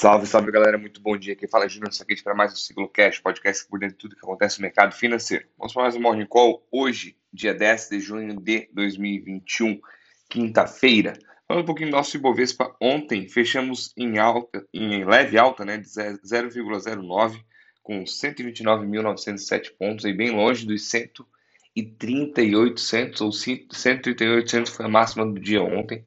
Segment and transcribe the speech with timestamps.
[0.00, 1.36] Salve, salve galera, muito bom dia.
[1.36, 4.16] Quem fala é Júnior Saquete para mais um Ciclo Cash, podcast por dentro de tudo
[4.16, 5.44] que acontece no mercado financeiro.
[5.58, 9.78] Vamos para mais um Morning Call hoje, dia 10 de junho de 2021,
[10.26, 11.12] quinta-feira.
[11.46, 15.86] Falando um pouquinho do nosso Ibovespa, ontem fechamos em alta, em leve alta, né, de
[15.86, 17.44] 0,09,
[17.82, 25.62] com 129.907 pontos, aí bem longe dos 138,800 ou 138,800 foi a máxima do dia
[25.62, 26.06] ontem.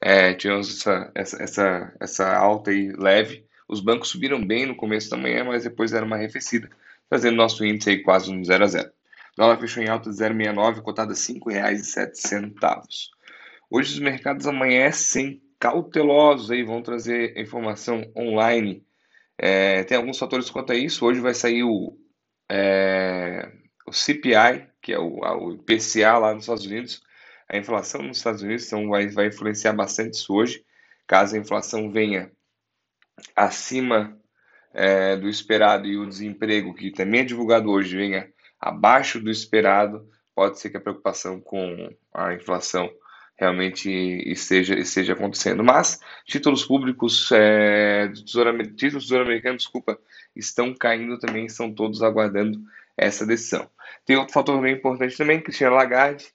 [0.00, 3.46] É, tivemos essa, essa, essa, essa alta aí leve.
[3.68, 6.70] Os bancos subiram bem no começo da manhã, mas depois era uma arrefecida,
[7.10, 8.88] fazendo nosso índice aí quase um 0 a 0.
[8.88, 8.92] O
[9.36, 13.08] dólar fechou em alta de 0,69, cotada a R$ 5,07.
[13.70, 18.84] Hoje os mercados amanhecem cautelosos aí, vão trazer informação online.
[19.36, 21.04] É, tem alguns fatores quanto a isso.
[21.04, 21.96] Hoje vai sair o,
[22.50, 23.50] é,
[23.86, 27.02] o CPI, que é o, o IPCA lá nos Estados Unidos,
[27.48, 30.64] a inflação nos Estados Unidos então, vai, vai influenciar bastante isso hoje.
[31.06, 32.30] Caso a inflação venha
[33.34, 34.16] acima
[34.74, 40.08] é, do esperado e o desemprego, que também é divulgado hoje, venha abaixo do esperado,
[40.34, 42.90] pode ser que a preocupação com a inflação
[43.36, 43.88] realmente
[44.26, 45.64] esteja, esteja acontecendo.
[45.64, 49.98] Mas títulos públicos, é, do tesouro, títulos do Tesouro Americano, desculpa,
[50.34, 52.60] estão caindo também, estão todos aguardando
[52.96, 53.70] essa decisão.
[54.04, 56.26] Tem outro fator bem importante também, Cristiano Lagarde,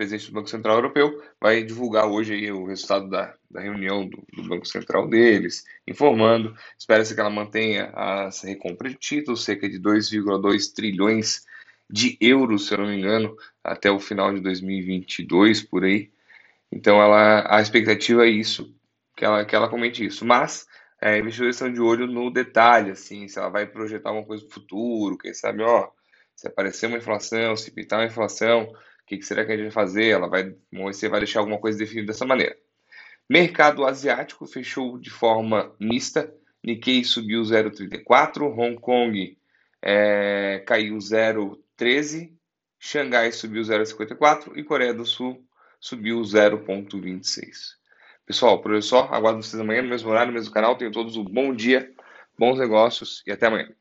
[0.00, 4.24] presidente do Banco Central Europeu, vai divulgar hoje aí o resultado da, da reunião do,
[4.32, 6.56] do Banco Central deles, informando.
[6.78, 11.44] Espera-se que ela mantenha a recompra de títulos, cerca de 2,2 trilhões
[11.90, 16.10] de euros, se eu não me engano, até o final de 2022, por aí.
[16.72, 18.74] Então, ela, a expectativa é isso,
[19.14, 20.24] que ela, que ela comente isso.
[20.24, 20.66] Mas,
[20.98, 24.50] é, investidores estão de olho no detalhe, assim, se ela vai projetar uma coisa no
[24.50, 25.90] futuro, quem sabe, ó,
[26.34, 28.72] se aparecer uma inflação, se pintar uma inflação,
[29.10, 30.06] que, que será que a gente vai fazer?
[30.06, 32.56] Ela vai, você vai deixar alguma coisa definida dessa maneira.
[33.28, 36.32] Mercado asiático fechou de forma mista.
[36.62, 39.36] Nikkei subiu 0,34, Hong Kong
[39.82, 42.32] é, caiu 0,13,
[42.78, 45.42] Xangai subiu 0,54 e Coreia do Sul
[45.80, 47.78] subiu 0,26.
[48.26, 49.04] Pessoal, por hoje é só.
[49.10, 50.76] Aguardo vocês amanhã no mesmo horário, no mesmo canal.
[50.76, 51.90] Tenham todos um bom dia,
[52.38, 53.74] bons negócios e até amanhã.